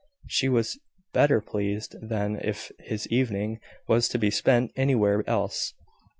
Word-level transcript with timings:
She 0.27 0.49
was 0.49 0.79
better 1.13 1.41
pleased 1.41 1.95
than 2.01 2.37
if 2.43 2.71
his 2.79 3.05
evening 3.09 3.59
was 3.87 4.09
to 4.09 4.17
be 4.17 4.31
spent 4.31 4.71
anywhere 4.75 5.23
else. 5.29 5.75